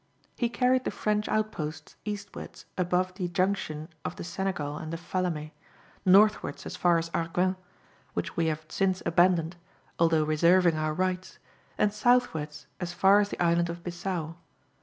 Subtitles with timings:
[0.35, 5.51] He carried the French outposts eastwards above the junction of the Senegal and the Faleme,
[6.07, 7.55] northwards as far as Arguin,
[8.15, 9.57] which we have since abandoned,
[9.99, 11.37] although reserving our rights,
[11.77, 14.37] and southwards as far as the island of Bissao.